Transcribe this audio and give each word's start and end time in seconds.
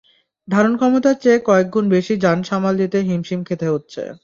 ধারণক্ষমতার 0.47 1.15
চেয়ে 1.21 1.39
কয়েক 1.45 1.67
গুণ 1.73 1.85
বেশি 1.95 2.13
যান 2.23 2.39
সামাল 2.43 2.73
দিতে 2.81 2.97
হিমশিম 3.07 3.39
খেতে 3.47 3.67
হচ্ছে। 3.73 4.01